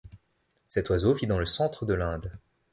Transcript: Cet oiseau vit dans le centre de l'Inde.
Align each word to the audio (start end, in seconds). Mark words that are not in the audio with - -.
Cet 0.67 0.89
oiseau 0.89 1.13
vit 1.13 1.27
dans 1.27 1.37
le 1.37 1.45
centre 1.45 1.85
de 1.85 1.93
l'Inde. 1.93 2.31